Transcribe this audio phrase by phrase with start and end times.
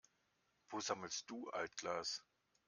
[0.71, 2.23] Wo sammelst du Altglas?